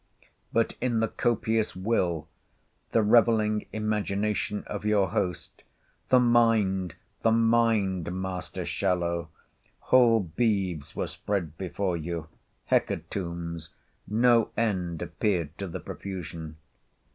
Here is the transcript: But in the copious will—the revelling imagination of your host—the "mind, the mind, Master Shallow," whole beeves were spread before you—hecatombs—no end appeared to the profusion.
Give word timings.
But 0.51 0.75
in 0.81 0.99
the 0.99 1.07
copious 1.09 1.75
will—the 1.75 3.03
revelling 3.03 3.67
imagination 3.71 4.63
of 4.65 4.83
your 4.83 5.09
host—the 5.09 6.19
"mind, 6.19 6.95
the 7.21 7.31
mind, 7.31 8.11
Master 8.11 8.65
Shallow," 8.65 9.29
whole 9.77 10.21
beeves 10.21 10.95
were 10.95 11.05
spread 11.05 11.55
before 11.55 11.97
you—hecatombs—no 11.97 14.49
end 14.57 15.03
appeared 15.03 15.55
to 15.59 15.67
the 15.67 15.79
profusion. 15.79 16.57